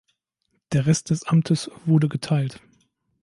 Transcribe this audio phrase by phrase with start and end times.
[0.71, 2.59] Der Rest des Amtes wurde geteilt.